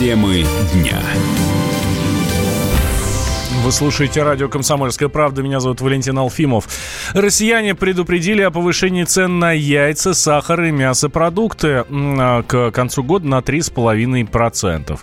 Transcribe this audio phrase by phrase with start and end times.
[0.00, 0.98] Темы дня.
[3.62, 5.42] Вы слушаете радио «Комсомольская правда».
[5.42, 6.68] Меня зовут Валентин Алфимов.
[7.12, 13.40] Россияне предупредили о повышении цен на яйца, сахар и мясопродукты а, к концу года на
[13.40, 14.98] 3,5%.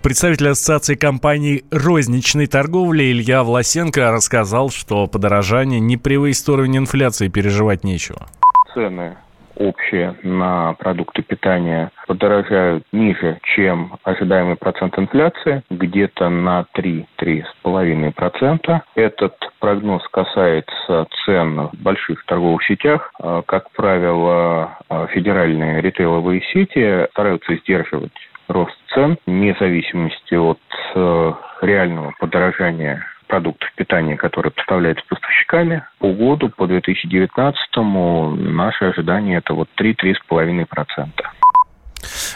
[0.00, 7.84] Представитель Ассоциации компаний розничной торговли Илья Власенко рассказал, что подорожание не превысит уровень инфляции, переживать
[7.84, 8.28] нечего.
[8.72, 9.18] Цены
[9.58, 18.80] общие на продукты питания подорожают ниже, чем ожидаемый процент инфляции, где-то на 3-3,5%.
[18.94, 23.10] Этот прогноз касается цен в больших торговых сетях.
[23.20, 28.12] А, как правило, а, федеральные ритейловые сети стараются сдерживать
[28.48, 30.58] рост цен вне зависимости от
[30.94, 35.84] э, реального подорожания продуктов питания, которые поставляются поставщиками.
[35.98, 41.37] По году, по 2019-му, наши ожидания это вот 3-3,5%.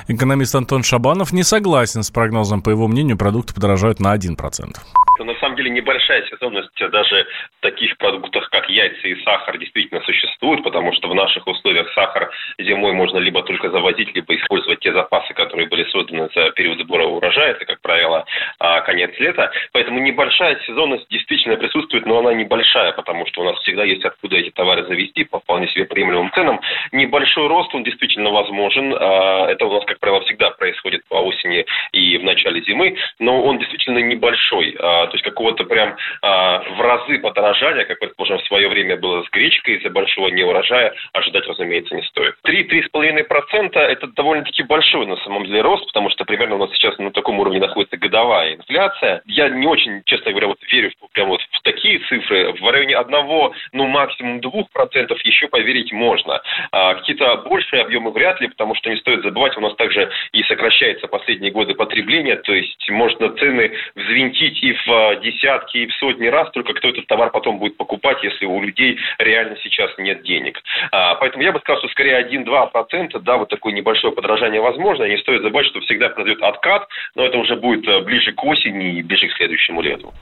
[0.09, 2.62] Экономист Антон Шабанов не согласен с прогнозом.
[2.62, 4.78] По его мнению, продукты подорожают на 1%
[5.25, 7.27] на самом деле небольшая сезонность даже
[7.58, 12.30] в таких продуктах, как яйца и сахар, действительно существует, потому что в наших условиях сахар
[12.58, 17.06] зимой можно либо только завозить, либо использовать те запасы, которые были созданы за период сбора
[17.06, 18.25] урожая, это, как правило,
[18.58, 19.50] а, конец лета.
[19.73, 24.36] Поэтому небольшая сезонность действительно присутствует, но она небольшая, потому что у нас всегда есть откуда
[24.36, 26.61] эти товары завести по вполне себе приемлемым ценам.
[26.92, 28.95] Небольшой рост, он действительно возможен.
[28.95, 33.43] А, это у нас, как правило, всегда происходит по осени и в начале зимы, но
[33.43, 34.75] он действительно небольшой.
[34.79, 39.23] А, то есть какого-то прям а, в разы подорожания, как, предположим, в свое время было
[39.23, 42.35] с гречкой из-за большого неурожая, ожидать, разумеется, не стоит.
[42.47, 47.11] 3-3,5% это довольно-таки большой на самом деле рост, потому что примерно у нас сейчас на
[47.11, 49.23] таком уровне находится годовая инфляция.
[49.27, 52.53] Я не очень, честно говоря, вот верю прям вот в такие цифры.
[52.53, 56.41] В районе одного, ну максимум двух процентов еще поверить можно.
[56.70, 60.42] А, какие-то большие объемы вряд ли, потому что не стоит забывать, у нас также и
[60.44, 66.27] сокращается последние годы потребление, то есть можно цены взвинтить и в десятки и в сотни
[66.27, 70.62] раз, только кто этот товар потом будет покупать, если у людей реально сейчас нет денег.
[70.92, 75.05] А, поэтому я бы сказал, что скорее 1-2%, да, вот такое небольшое подражание возможно.
[75.05, 76.86] Не стоит забывать, что всегда произойдет откат,
[77.17, 80.12] но это уже будет э, ближе к осени и ближе к следующему лету.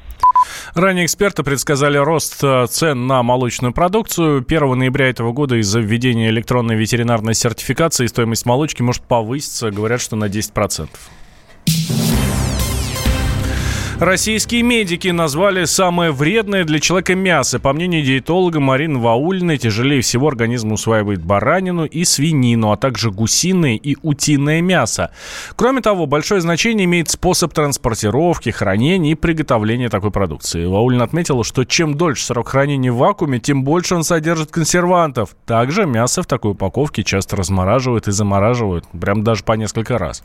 [0.74, 4.44] Ранее эксперты предсказали рост э, цен на молочную продукцию.
[4.46, 10.16] 1 ноября этого года из-за введения электронной ветеринарной сертификации стоимость молочки может повыситься, говорят, что
[10.16, 10.88] на 10%.
[14.00, 17.60] Российские медики назвали самое вредное для человека мясо.
[17.60, 23.74] По мнению диетолога Марины Ваульной, тяжелее всего организм усваивает баранину и свинину, а также гусиное
[23.74, 25.10] и утиное мясо.
[25.54, 30.64] Кроме того, большое значение имеет способ транспортировки, хранения и приготовления такой продукции.
[30.64, 35.36] Ваульна отметила, что чем дольше срок хранения в вакууме, тем больше он содержит консервантов.
[35.44, 40.22] Также мясо в такой упаковке часто размораживают и замораживают, прям даже по несколько раз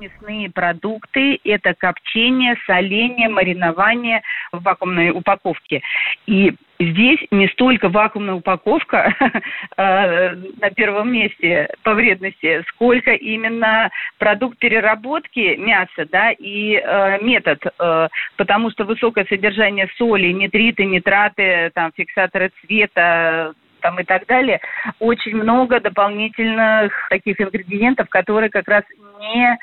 [0.00, 5.82] мясные продукты– это копчение, соление, маринование в вакуумной упаковке.
[6.26, 9.14] И Здесь не столько вакуумная упаковка
[9.76, 17.60] э, на первом месте по вредности, сколько именно продукт переработки мяса, да, и э, метод,
[17.78, 24.60] э, потому что высокое содержание соли, нитриты, нитраты, там, фиксаторы цвета, там и так далее,
[24.98, 28.84] очень много дополнительных таких ингредиентов, которые как раз
[29.20, 29.56] не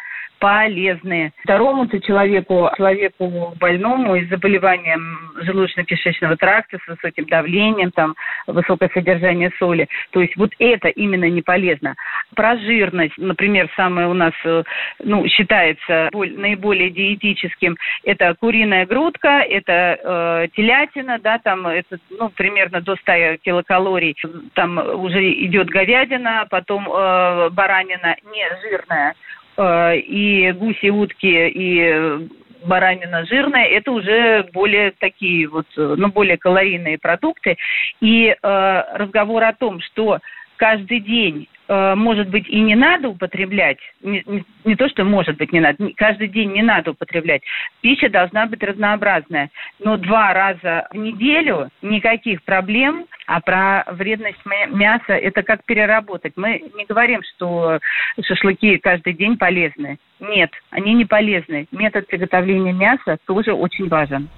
[0.44, 1.32] полезные.
[1.46, 8.14] Второму-то человеку, человеку больному с заболеванием желудочно-кишечного тракта, с высоким давлением, там,
[8.46, 9.88] высокое содержание соли.
[10.12, 11.96] То есть вот это именно не полезно.
[12.36, 14.64] Про жирность, например, самое у нас, э,
[15.02, 19.98] ну, считается наиболее диетическим, это куриная грудка, это
[20.44, 24.18] э, телятина, да, там, это, ну, примерно до 100 килокалорий.
[24.56, 29.14] Там уже идет говядина, потом э, баранина не жирная,
[29.58, 32.30] и гуси, утки, и
[32.66, 37.58] баранина жирная, это уже более такие вот, ну, более калорийные продукты.
[38.02, 40.20] И э, разговор о том, что
[40.58, 45.38] каждый день Э, может быть, и не надо употреблять, не, не, не то, что может
[45.38, 47.42] быть не надо, каждый день не надо употреблять.
[47.82, 49.50] Пища должна быть разнообразная.
[49.80, 56.34] Но два раза в неделю никаких проблем, а про вредность мяса это как переработать.
[56.36, 57.80] Мы не говорим, что
[58.22, 59.98] шашлыки каждый день полезны.
[60.20, 61.68] Нет, они не полезны.
[61.72, 64.30] Метод приготовления мяса тоже очень важен.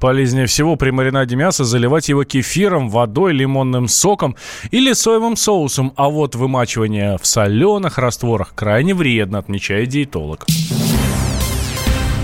[0.00, 4.34] Полезнее всего при маринаде мяса заливать его кефиром, водой, лимонным соком
[4.70, 10.46] или соевым соусом, а вот вымачивание в соленых растворах крайне вредно, отмечает диетолог.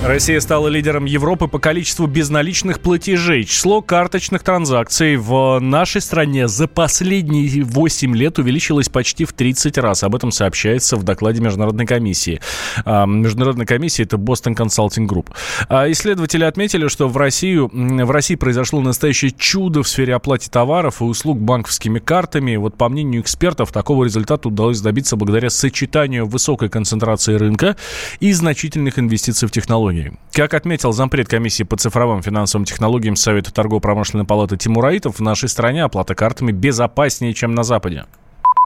[0.06, 3.42] Россия стала лидером Европы по количеству безналичных платежей.
[3.42, 10.04] Число карточных транзакций в нашей стране за последние 8 лет увеличилось почти в 30 раз.
[10.04, 12.40] Об этом сообщается в докладе Международной комиссии.
[12.84, 15.30] А, Международная комиссия– это Boston Consulting Group.
[15.68, 21.00] А, исследователи отметили, что в, Россию, в России произошло настоящее чудо в сфере оплаты товаров
[21.00, 22.54] и услуг банковскими картами.
[22.54, 27.76] Вот по мнению экспертов, такого результата удалось добиться благодаря сочетанию высокой концентрации рынка
[28.20, 30.18] и значительных инвестиций в технологии технологий.
[30.32, 35.48] Как отметил зампред комиссии по цифровым финансовым технологиям Совета торгово-промышленной палаты Тимур Аитов, в нашей
[35.48, 38.06] стране оплата картами безопаснее, чем на Западе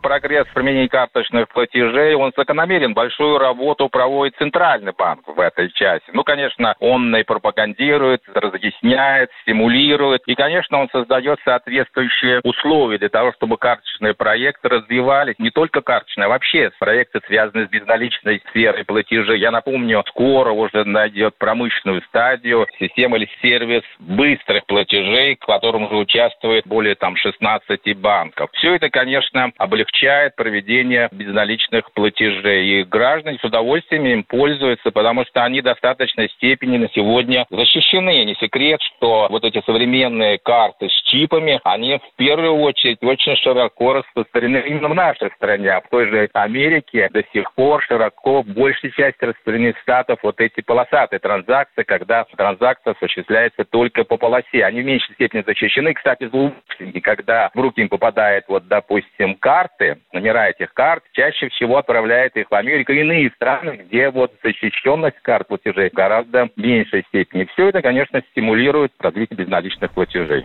[0.01, 2.95] прогресс в применении карточных платежей, он закономерен.
[2.95, 6.11] Большую работу проводит Центральный банк в этой части.
[6.13, 10.23] Ну, конечно, он и пропагандирует, разъясняет, стимулирует.
[10.27, 15.39] И, конечно, он создает соответствующие условия для того, чтобы карточные проекты развивались.
[15.39, 19.39] Не только карточные, а вообще проекты, связанные с безналичной сферой платежей.
[19.39, 25.97] Я напомню, скоро уже найдет промышленную стадию система или сервис быстрых платежей, в котором уже
[25.97, 28.51] участвует более там 16 банков.
[28.55, 32.81] Все это, конечно, облегчает облегчает проведение безналичных платежей.
[32.81, 38.25] И граждане с удовольствием им пользуются, потому что они в достаточной степени на сегодня защищены.
[38.25, 43.95] Не секрет, что вот эти современные карты с чипами, они в первую очередь очень широко
[43.95, 45.71] распространены именно в нашей стране.
[45.71, 50.41] А в той же Америке до сих пор широко, в большей части распространены штатов вот
[50.41, 54.65] эти полосатые транзакции, когда транзакция осуществляется только по полосе.
[54.65, 55.95] Они в меньшей степени защищены.
[55.95, 61.49] Кстати, злоумышленники, когда в руки им попадает, вот, допустим, карта, карты, номера этих карт, чаще
[61.49, 67.05] всего отправляет их в Америку и иные страны, где вот защищенность карт платежей гораздо меньшей
[67.09, 67.49] степени.
[67.53, 70.45] Все это, конечно, стимулирует развитие безналичных платежей.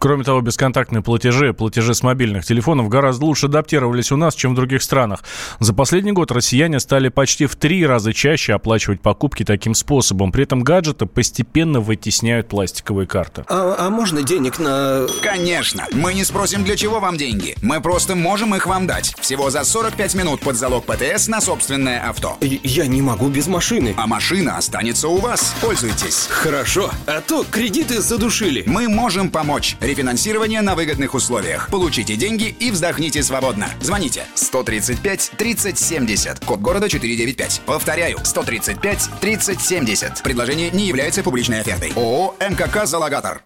[0.00, 4.56] Кроме того, бесконтактные платежи, платежи с мобильных телефонов гораздо лучше адаптировались у нас, чем в
[4.56, 5.22] других странах.
[5.58, 10.32] За последний год россияне стали почти в три раза чаще оплачивать покупки таким способом.
[10.32, 13.44] При этом гаджеты постепенно вытесняют пластиковые карты.
[13.46, 15.06] А, а можно денег на...
[15.20, 15.84] Конечно.
[15.92, 17.54] Мы не спросим, для чего вам деньги.
[17.60, 19.14] Мы просто можем их вам дать.
[19.20, 22.38] Всего за 45 минут под залог ПТС на собственное авто.
[22.40, 23.94] Я не могу без машины.
[23.98, 25.54] А машина останется у вас.
[25.60, 26.26] Пользуйтесь.
[26.30, 26.90] Хорошо.
[27.06, 28.62] А то кредиты задушили.
[28.64, 29.76] Мы можем помочь.
[29.90, 31.68] Рефинансирование на выгодных условиях.
[31.68, 33.70] Получите деньги и вздохните свободно.
[33.80, 36.44] Звоните 135 30 70.
[36.44, 37.62] Код города 495.
[37.66, 40.22] Повторяю, 135 30 70.
[40.22, 41.92] Предложение не является публичной офертой.
[41.96, 43.38] ООО «МКК Залогатор».